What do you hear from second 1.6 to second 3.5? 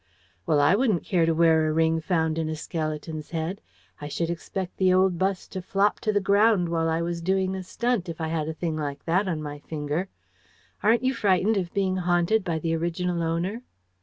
a ring found in a skeleton's